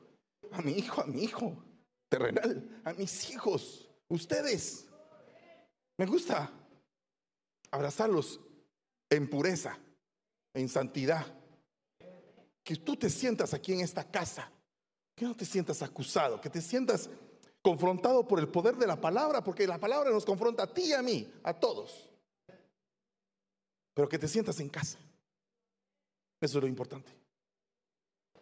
[0.51, 1.63] a mi hijo, a mi hijo
[2.09, 4.87] terrenal, a mis hijos, ustedes.
[5.99, 6.51] Me gusta
[7.69, 8.39] abrazarlos
[9.07, 9.77] en pureza,
[10.55, 11.27] en santidad
[12.63, 14.51] que tú te sientas aquí en esta casa,
[15.15, 17.07] que no te sientas acusado, que te sientas
[17.61, 20.93] confrontado por el poder de la palabra, porque la palabra nos confronta a ti y
[20.93, 22.14] a mí, a todos.
[23.95, 24.99] Pero que te sientas en casa.
[26.39, 27.11] Eso es lo importante.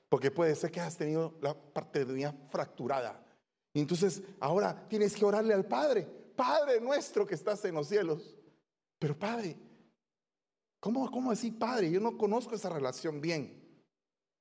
[0.10, 1.56] Porque puede ser que has tenido la
[2.08, 3.26] mía fracturada.
[3.74, 6.04] Y entonces ahora tienes que orarle al Padre.
[6.36, 8.36] Padre nuestro que estás en los cielos.
[9.00, 9.56] Pero Padre,
[10.80, 11.92] ¿cómo, cómo así Padre?
[11.92, 13.64] Yo no conozco esa relación bien.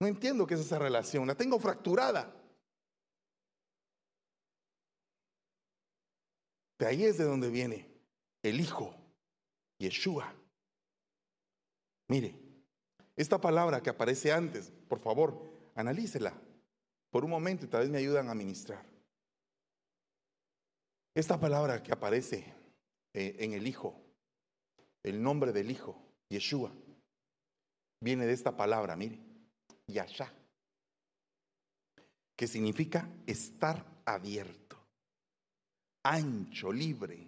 [0.00, 2.34] No entiendo qué es esa relación, la tengo fracturada.
[6.78, 7.88] De ahí es de donde viene
[8.42, 8.94] el Hijo,
[9.78, 10.34] Yeshua.
[12.12, 12.34] Mire,
[13.16, 16.34] esta palabra que aparece antes, por favor, analícela
[17.10, 18.84] por un momento y tal vez me ayudan a ministrar.
[21.14, 22.52] Esta palabra que aparece
[23.14, 23.98] eh, en el Hijo,
[25.02, 25.96] el nombre del Hijo,
[26.28, 26.70] Yeshua,
[27.98, 29.18] viene de esta palabra, mire
[29.86, 30.30] yasha,
[32.36, 34.76] que significa estar abierto,
[36.02, 37.26] ancho, libre,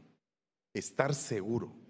[0.75, 1.84] estar seguro,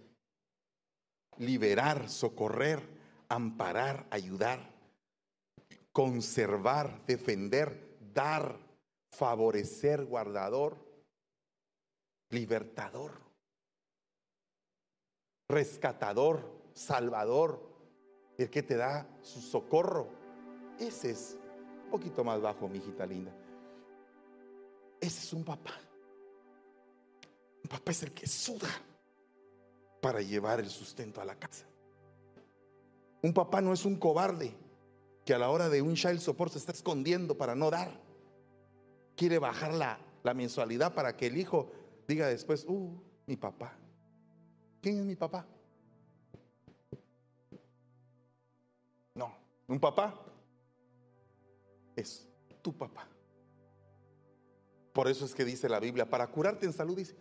[1.38, 2.80] liberar, socorrer,
[3.28, 4.70] amparar, ayudar,
[5.92, 8.58] conservar, defender, dar,
[9.12, 10.76] favorecer, guardador,
[12.30, 13.20] libertador,
[15.48, 17.60] rescatador, salvador,
[18.38, 20.24] el que te da su socorro
[20.78, 21.36] ese es
[21.84, 23.32] un poquito más bajo, mi hijita linda.
[25.00, 25.78] Ese es un papá.
[27.62, 28.68] Un papá es el que suda
[30.04, 31.64] para llevar el sustento a la casa.
[33.22, 34.54] Un papá no es un cobarde
[35.24, 37.90] que a la hora de un child support se está escondiendo para no dar.
[39.16, 41.72] Quiere bajar la, la mensualidad para que el hijo
[42.06, 43.78] diga después, uh, mi papá.
[44.82, 45.46] ¿Quién es mi papá?
[49.14, 49.34] No,
[49.66, 50.22] un papá
[51.96, 52.28] es
[52.60, 53.08] tu papá.
[54.92, 57.16] Por eso es que dice la Biblia, para curarte en salud, dice,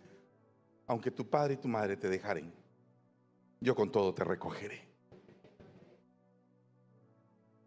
[0.86, 2.52] aunque tu padre y tu madre te dejaren,
[3.64, 4.86] yo con todo te recogeré.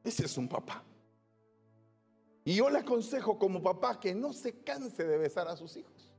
[0.03, 0.83] Ese es un papá.
[2.45, 6.13] Y yo le aconsejo como papá que no se canse de besar a sus hijos,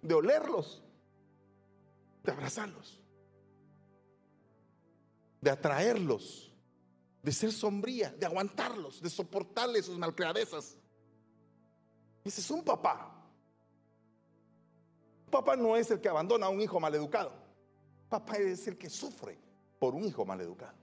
[0.00, 0.82] de olerlos,
[2.22, 3.00] de abrazarlos,
[5.40, 6.54] de atraerlos,
[7.24, 10.76] de ser sombría, de aguantarlos, de soportarles sus malcriadezas.
[12.24, 13.20] Ese es un papá.
[15.28, 17.39] Papá no es el que abandona a un hijo maleducado.
[18.10, 19.38] Papá es el que sufre
[19.78, 20.80] por un hijo maleducado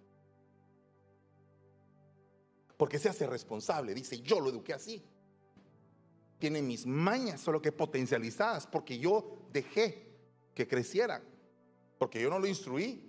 [2.78, 3.94] porque se hace responsable.
[3.94, 5.04] Dice, yo lo eduqué así.
[6.40, 10.06] Tiene mis mañas, solo que potencializadas, porque yo dejé
[10.54, 11.24] que crecieran,
[11.98, 13.04] porque yo no lo instruí,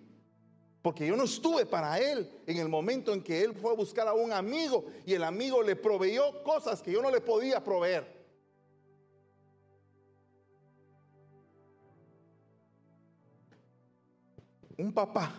[0.81, 4.09] porque yo no estuve para él en el momento en que él fue a buscar
[4.09, 8.18] a un amigo y el amigo le proveyó cosas que yo no le podía proveer.
[14.79, 15.35] Un papá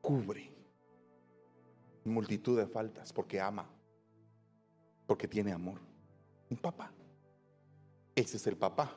[0.00, 0.52] cubre
[2.04, 3.66] multitud de faltas porque ama,
[5.06, 5.80] porque tiene amor.
[6.50, 6.92] Un papá.
[8.14, 8.96] Ese es el papá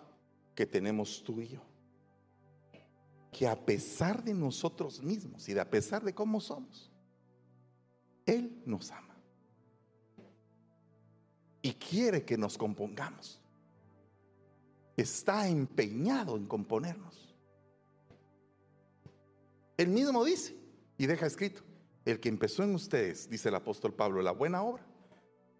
[0.56, 1.62] que tenemos tú y yo.
[3.32, 6.92] Que a pesar de nosotros mismos y de a pesar de cómo somos,
[8.26, 9.16] Él nos ama.
[11.62, 13.40] Y quiere que nos compongamos.
[14.98, 17.23] Está empeñado en componernos.
[19.78, 20.56] Él mismo dice
[20.98, 21.64] y deja escrito,
[22.06, 24.86] el que empezó en ustedes, dice el apóstol Pablo, la buena obra,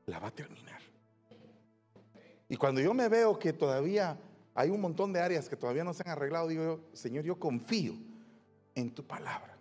[0.06, 0.82] la va a terminar.
[2.50, 4.20] Y cuando yo me veo que todavía
[4.54, 7.40] hay un montón de áreas que todavía no se han arreglado, digo yo, Señor, yo
[7.40, 7.94] confío
[8.76, 9.58] en tu palabra,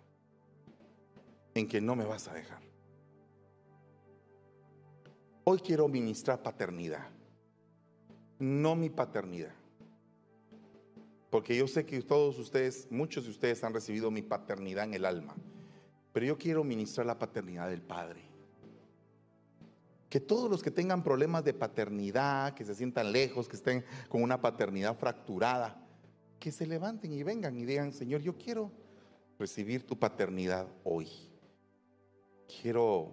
[1.55, 2.61] en que no me vas a dejar.
[5.45, 7.07] Hoy quiero ministrar paternidad,
[8.39, 9.53] no mi paternidad.
[11.33, 15.03] Porque yo sé que todos ustedes, muchos de ustedes han recibido mi paternidad en el
[15.03, 15.33] alma.
[16.11, 18.21] Pero yo quiero ministrar la paternidad del Padre.
[20.11, 24.21] Que todos los que tengan problemas de paternidad, que se sientan lejos, que estén con
[24.21, 25.83] una paternidad fracturada,
[26.39, 28.71] que se levanten y vengan y digan, Señor, yo quiero
[29.39, 31.09] recibir tu paternidad hoy.
[32.61, 33.09] Quiero,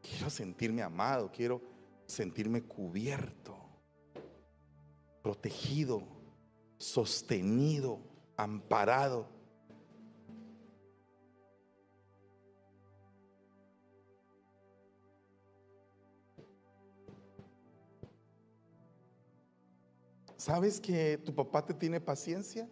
[0.00, 1.60] quiero sentirme amado, quiero
[2.06, 3.58] sentirme cubierto,
[5.22, 6.15] protegido,
[6.78, 8.00] sostenido,
[8.36, 9.36] amparado
[20.46, 22.68] ¿Sabes que tu papá te tiene paciencia?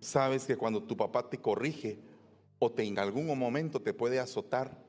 [0.00, 2.00] ¿Sabes que cuando tu papá te corrige
[2.58, 4.84] o te en algún momento te puede azotar,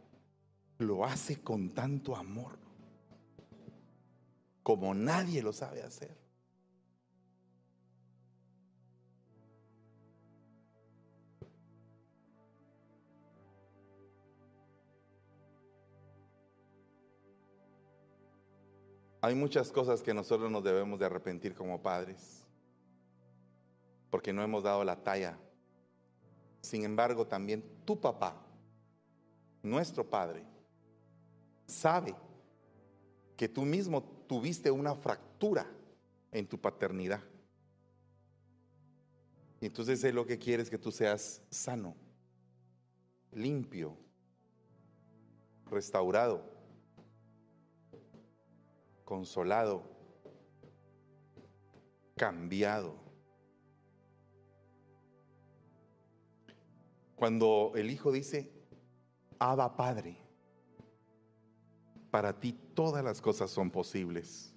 [0.79, 2.64] lo hace con tanto amor
[4.65, 6.17] como nadie lo sabe hacer?
[19.21, 22.43] Hay muchas cosas que nosotros nos debemos de arrepentir como padres,
[24.09, 25.37] porque no hemos dado la talla.
[26.61, 28.35] Sin embargo, también tu papá,
[29.61, 30.43] nuestro padre,
[31.67, 32.15] sabe
[33.37, 35.65] que tú mismo tuviste una fractura
[36.31, 37.21] en tu paternidad.
[39.61, 41.95] Y entonces Él lo que quiere es que tú seas sano,
[43.31, 43.97] limpio,
[45.69, 46.55] restaurado
[49.05, 49.83] consolado,
[52.17, 52.95] cambiado.
[57.15, 58.51] Cuando el Hijo dice,
[59.39, 60.17] Abba Padre,
[62.15, 64.53] para ti todas las cosas son posibles.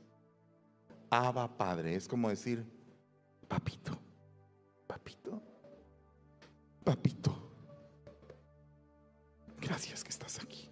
[1.11, 2.65] Abba Padre, es como decir,
[3.49, 3.99] papito,
[4.87, 5.43] papito,
[6.85, 7.51] papito,
[9.61, 10.71] gracias que estás aquí.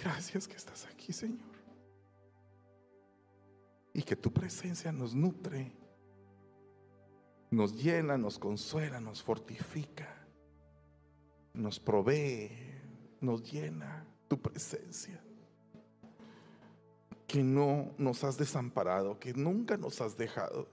[0.00, 1.52] Gracias que estás aquí, Señor.
[3.92, 5.72] Y que tu presencia nos nutre,
[7.50, 10.14] nos llena, nos consuela, nos fortifica,
[11.54, 12.71] nos provee,
[13.22, 15.22] nos llena tu presencia.
[17.26, 20.68] Que no nos has desamparado, que nunca nos has dejado,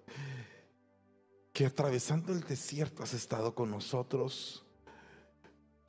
[1.54, 4.66] que atravesando el desierto has estado con nosotros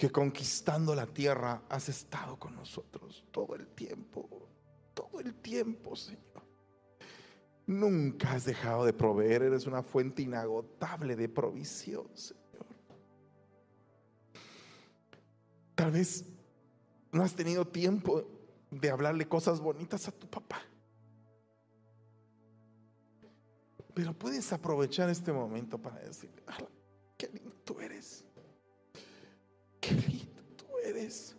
[0.01, 4.49] que conquistando la tierra has estado con nosotros todo el tiempo,
[4.95, 6.43] todo el tiempo, Señor.
[7.67, 12.41] Nunca has dejado de proveer, eres una fuente inagotable de provisión, Señor.
[15.75, 16.25] Tal vez
[17.13, 18.25] no has tenido tiempo
[18.71, 20.63] de hablarle cosas bonitas a tu papá.
[23.95, 26.43] Pero puedes aprovechar este momento para decirle,
[27.17, 28.25] qué lindo tú eres.
[29.81, 31.37] Qué lindo tú eres.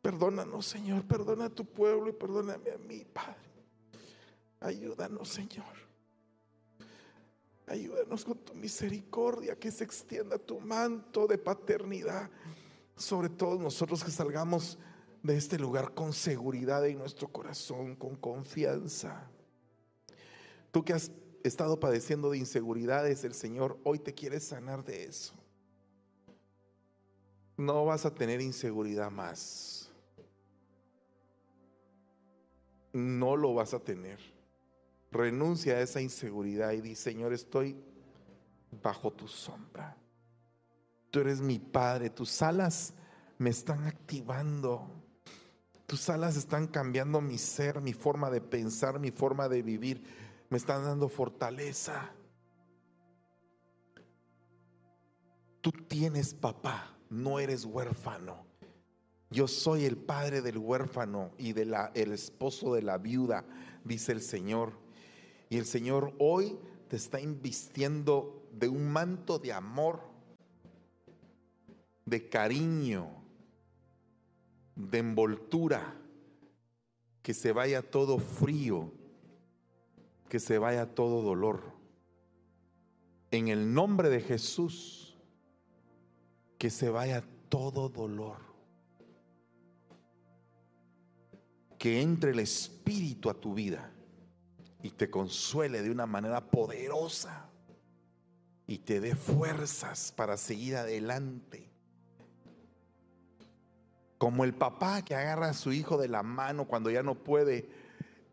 [0.00, 3.36] Perdónanos, Señor, perdona a tu pueblo y perdóname a mí, Padre.
[4.60, 5.84] Ayúdanos, Señor.
[7.66, 12.30] Ayúdanos con tu misericordia, que se extienda tu manto de paternidad
[12.96, 14.78] sobre todos nosotros que salgamos
[15.22, 19.28] de este lugar con seguridad en nuestro corazón, con confianza.
[20.70, 21.10] Tú que has
[21.42, 25.34] estado padeciendo de inseguridades, el Señor hoy te quiere sanar de eso.
[27.56, 29.90] No vas a tener inseguridad más.
[32.92, 34.18] No lo vas a tener.
[35.10, 37.76] Renuncia a esa inseguridad y di, Señor, estoy
[38.82, 39.96] bajo tu sombra.
[41.14, 42.92] Tú eres mi Padre, tus alas
[43.38, 44.90] me están activando.
[45.86, 50.02] Tus alas están cambiando mi ser, mi forma de pensar, mi forma de vivir.
[50.50, 52.10] Me están dando fortaleza.
[55.60, 58.44] Tú tienes papá, no eres huérfano.
[59.30, 63.44] Yo soy el padre del huérfano y del el esposo de la viuda,
[63.84, 64.72] dice el Señor.
[65.48, 66.58] Y el Señor hoy
[66.88, 70.13] te está invistiendo de un manto de amor,
[72.04, 73.08] de cariño,
[74.76, 75.94] de envoltura,
[77.22, 78.92] que se vaya todo frío,
[80.28, 81.62] que se vaya todo dolor.
[83.30, 85.16] En el nombre de Jesús,
[86.58, 88.38] que se vaya todo dolor.
[91.78, 93.90] Que entre el Espíritu a tu vida
[94.82, 97.48] y te consuele de una manera poderosa
[98.66, 101.63] y te dé fuerzas para seguir adelante
[104.24, 107.68] como el papá que agarra a su hijo de la mano cuando ya no puede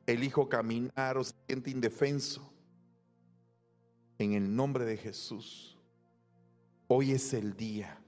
[0.08, 2.50] el hijo caminar o se siente indefenso.
[4.18, 5.78] En el nombre de Jesús,
[6.88, 8.00] hoy es el día.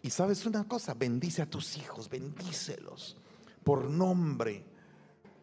[0.00, 3.18] Y sabes una cosa, bendice a tus hijos, bendícelos
[3.64, 4.64] por nombre.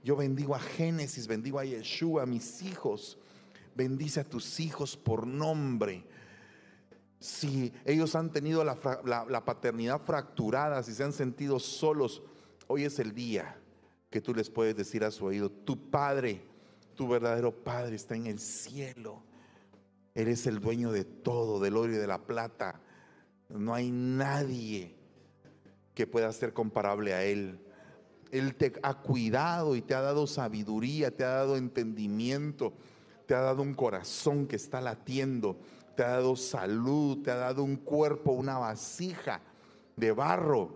[0.04, 3.20] Yo bendigo a Génesis, bendigo a Yeshua, a mis hijos.
[3.76, 6.08] Bendice a tus hijos por nombre
[7.22, 12.24] si ellos han tenido la, paternidad fracturada, si se han sentido solos,
[12.66, 13.58] hoy es el día
[14.10, 16.42] que tú les puedes decir a su oído, tu Padre,
[16.96, 19.22] tu verdadero Padre está en el cielo.
[20.16, 22.82] Eres el dueño de todo, del oro y de la plata.
[23.50, 24.96] No hay nadie
[25.94, 27.60] que pueda ser comparable a Él.
[28.32, 32.74] Él te ha cuidado y te ha dado sabiduría, te ha dado entendimiento,
[33.28, 35.60] te ha dado un corazón que está latiendo
[36.02, 39.40] te ha dado salud, te ha dado un cuerpo, una vasija
[39.96, 40.72] de barro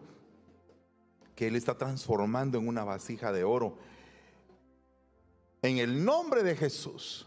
[1.34, 3.76] que Él está transformando en una vasija de oro.
[5.64, 7.26] En el nombre de Jesús,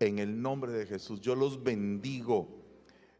[0.00, 2.48] en el nombre de Jesús, yo los bendigo.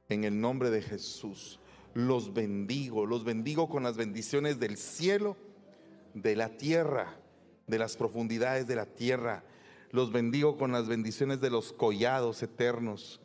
[0.08, 1.60] En el nombre de Jesús,
[1.94, 5.36] los bendigo, los bendigo con las bendiciones del cielo,
[6.14, 7.14] de la tierra,
[7.68, 9.44] de las profundidades de la tierra.
[9.92, 13.20] Los bendigo con las bendiciones de los collados eternos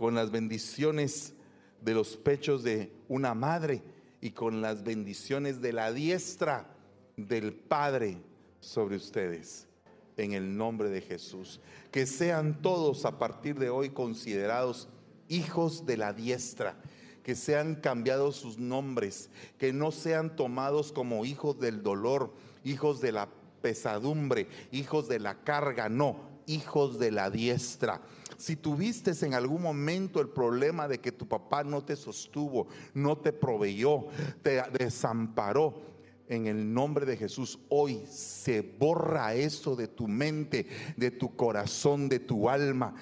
[0.00, 1.34] con las bendiciones
[1.82, 3.82] de los pechos de una madre
[4.22, 6.74] y con las bendiciones de la diestra
[7.18, 8.16] del Padre
[8.60, 9.68] sobre ustedes.
[10.16, 11.60] En el nombre de Jesús.
[11.90, 14.88] Que sean todos a partir de hoy considerados
[15.28, 16.80] hijos de la diestra.
[17.22, 19.28] Que sean cambiados sus nombres.
[19.58, 22.32] Que no sean tomados como hijos del dolor,
[22.64, 23.28] hijos de la
[23.60, 25.90] pesadumbre, hijos de la carga.
[25.90, 28.00] No, hijos de la diestra
[28.40, 33.18] si tuviste en algún momento el problema de que tu papá no te sostuvo, no
[33.18, 34.06] te proveyó,
[34.42, 35.90] te desamparó,
[36.26, 40.64] en el nombre de Jesús, hoy se borra eso de tu mente,
[40.96, 42.94] de tu corazón, de tu alma.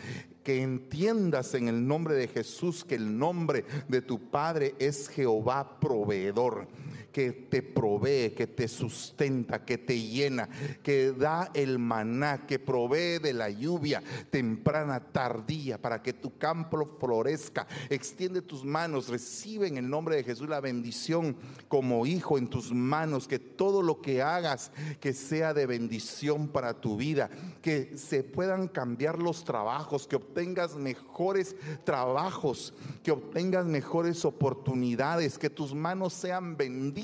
[0.42, 5.78] Que entiendas en el nombre de Jesús que el nombre de tu Padre es Jehová
[5.78, 6.68] proveedor
[7.12, 10.48] que te provee, que te sustenta, que te llena,
[10.82, 16.96] que da el maná, que provee de la lluvia temprana, tardía, para que tu campo
[17.00, 17.66] florezca.
[17.88, 21.36] Extiende tus manos, recibe en el nombre de Jesús la bendición
[21.68, 26.80] como hijo en tus manos, que todo lo que hagas, que sea de bendición para
[26.80, 27.30] tu vida,
[27.62, 35.50] que se puedan cambiar los trabajos, que obtengas mejores trabajos, que obtengas mejores oportunidades, que
[35.50, 36.97] tus manos sean benditas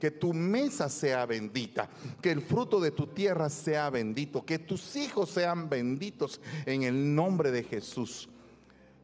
[0.00, 1.88] que tu mesa sea bendita,
[2.20, 7.14] que el fruto de tu tierra sea bendito, que tus hijos sean benditos en el
[7.14, 8.28] nombre de Jesús.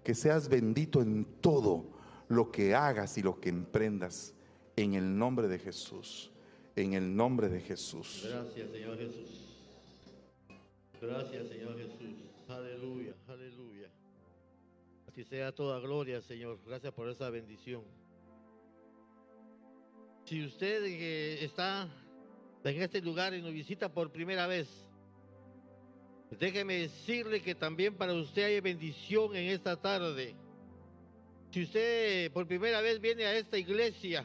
[0.05, 1.87] Que seas bendito en todo
[2.29, 4.35] lo que hagas y lo que emprendas
[4.77, 6.31] en el nombre de Jesús.
[6.75, 8.27] En el nombre de Jesús.
[8.29, 9.49] Gracias, Señor Jesús.
[11.01, 12.14] Gracias, Señor Jesús.
[12.49, 13.89] Aleluya, aleluya.
[15.14, 16.59] ti sea toda gloria, Señor.
[16.66, 17.83] Gracias por esa bendición.
[20.25, 21.89] Si usted eh, está
[22.64, 24.68] en este lugar y nos visita por primera vez,
[26.39, 30.35] déjeme decirle que también para usted hay bendición en esta tarde.
[31.51, 34.25] Si usted por primera vez viene a esta iglesia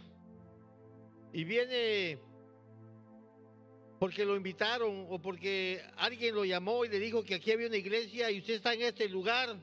[1.33, 2.19] y viene
[3.99, 7.77] porque lo invitaron o porque alguien lo llamó y le dijo que aquí había una
[7.77, 9.57] iglesia y usted está en este lugar,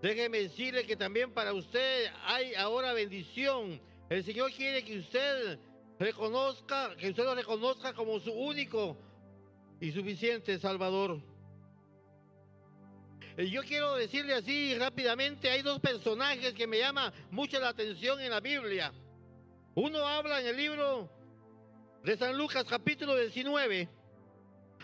[0.00, 3.80] déjeme decirle que también para usted hay ahora bendición.
[4.10, 5.56] El Señor quiere que usted
[6.00, 8.96] reconozca, que usted lo reconozca como su único
[9.80, 11.20] y suficiente Salvador.
[13.38, 18.20] Y yo quiero decirle así rápidamente, hay dos personajes que me llaman mucho la atención
[18.20, 18.92] en la Biblia.
[19.76, 21.08] Uno habla en el libro
[22.02, 23.88] de San Lucas capítulo 19.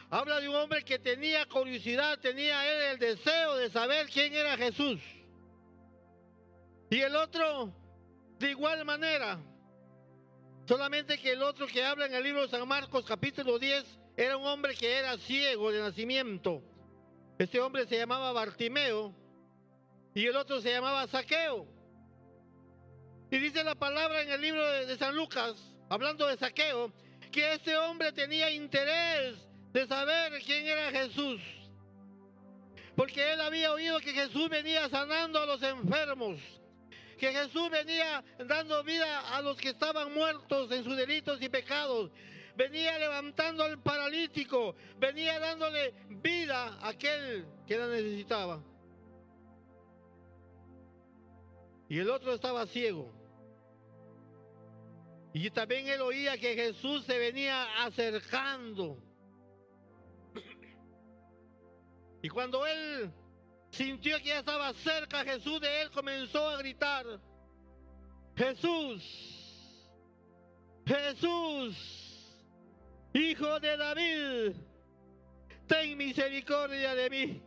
[0.09, 4.57] Habla de un hombre que tenía curiosidad, tenía él el deseo de saber quién era
[4.57, 5.01] Jesús.
[6.91, 7.75] Y el otro,
[8.39, 9.39] de igual manera,
[10.67, 13.85] solamente que el otro que habla en el libro de San Marcos capítulo 10
[14.17, 16.63] era un hombre que era ciego de nacimiento.
[17.39, 19.15] Este hombre se llamaba Bartimeo
[20.15, 21.67] y el otro se llamaba Saqueo.
[23.31, 25.55] Y dice la palabra en el libro de, San Lucas,
[25.91, 26.93] hablando de Saqueo,
[27.31, 29.37] que este hombre tenía interés
[29.73, 31.41] de saber quién era Jesús.
[32.95, 36.41] Porque él había oído que Jesús venía sanando a los enfermos,
[37.17, 42.11] que Jesús venía dando vida a los que estaban muertos en sus delitos y pecados,
[42.57, 48.63] venía levantando al paralítico, venía dándole vida a aquel que la necesitaba.
[51.89, 53.13] Y el otro estaba ciego.
[55.33, 58.99] Y también él oía que Jesús se venía acercando.
[62.23, 63.13] Y cuando él
[63.77, 67.05] sintió que ya estaba cerca Jesús de él, comenzó a gritar,
[68.35, 69.03] Jesús,
[70.87, 71.77] Jesús,
[73.13, 74.57] Hijo de David,
[75.67, 77.43] ten misericordia de mí.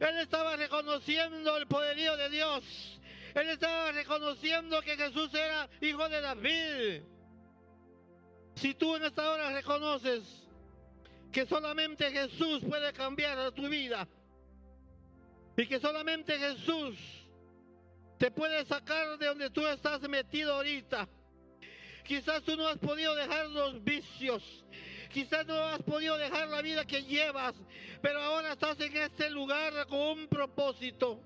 [0.00, 3.00] Él estaba reconociendo el poderío de Dios.
[3.34, 7.02] Él estaba reconociendo que Jesús era hijo de David.
[8.56, 10.24] Si tú en esta hora reconoces
[11.30, 14.08] que solamente Jesús puede cambiar tu vida
[15.56, 16.96] y que solamente Jesús
[18.18, 21.08] te puede sacar de donde tú estás metido ahorita.
[22.04, 24.64] Quizás tú no has podido dejar los vicios,
[25.12, 27.54] quizás no has podido dejar la vida que llevas,
[28.00, 31.20] pero ahora estás en este lugar con un propósito.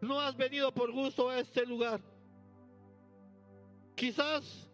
[0.00, 2.00] No has venido por gusto a este lugar.
[3.94, 4.68] Quizás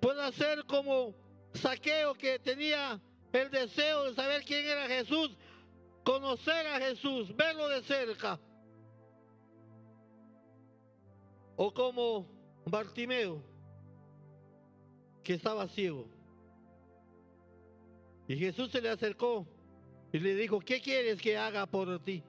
[0.00, 1.14] pueda ser como
[1.54, 3.00] Saqueo que tenía
[3.32, 5.30] el deseo de saber quién era Jesús,
[6.04, 8.38] conocer a Jesús, verlo de cerca.
[11.56, 12.26] O como
[12.66, 13.42] Bartimeo,
[15.22, 16.08] que estaba ciego.
[18.26, 19.46] Y Jesús se le acercó
[20.12, 22.22] y le dijo, ¿qué quieres que haga por ti?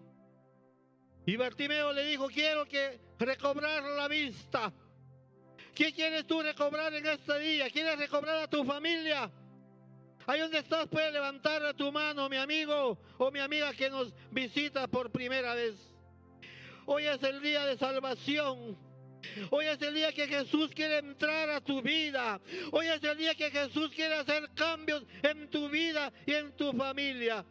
[1.26, 4.74] Y Bartimeo le dijo, quiero que recobrar la vista.
[5.74, 7.70] ¿Qué quieres tú recobrar en este día?
[7.70, 9.32] ¿Quieres recobrar a tu familia?
[10.26, 14.88] Ahí donde estás puedes levantar tu mano, mi amigo o mi amiga que nos visita
[14.88, 15.76] por primera vez.
[16.86, 18.78] Hoy es el día de salvación.
[19.52, 22.40] Hoy es el día que Jesús quiere entrar a tu vida.
[22.72, 26.74] Hoy es el día que Jesús quiere hacer cambios en tu vida y en tu
[26.74, 27.46] familia.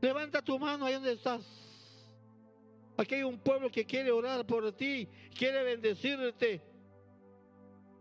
[0.00, 1.42] Levanta tu mano ahí donde estás.
[2.96, 6.67] Aquí hay un pueblo que quiere orar por ti, quiere bendecirte.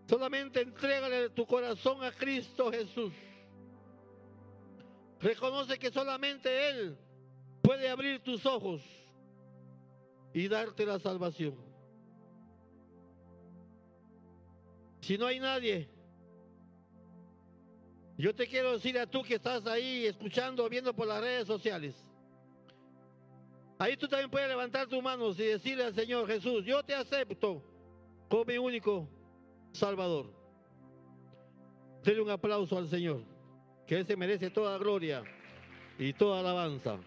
[0.08, 3.12] Solamente entrégale tu corazón a Cristo Jesús.
[5.20, 6.98] Reconoce que solamente Él
[7.62, 8.82] puede abrir tus ojos
[10.34, 11.56] y darte la salvación.
[15.02, 15.90] Si no hay nadie,
[18.18, 21.96] yo te quiero decir a tú que estás ahí escuchando, viendo por las redes sociales.
[23.78, 27.62] Ahí tú también puedes levantar tus manos y decirle al Señor Jesús, yo te acepto
[28.30, 29.17] como mi único
[29.78, 30.26] Salvador.
[32.04, 33.22] Dele un aplauso al Señor,
[33.86, 35.24] que Él se merece toda gloria
[36.00, 36.98] y toda alabanza.